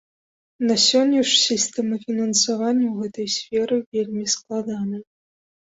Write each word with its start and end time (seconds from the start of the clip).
На 0.69 0.77
сёння 0.83 1.19
ж 1.31 1.35
сістэма 1.49 1.99
фінансавання 2.07 2.87
ў 2.89 2.95
гэтай 3.05 3.27
сферы 3.37 3.77
вельмі 3.99 4.25
складаная. 4.37 5.03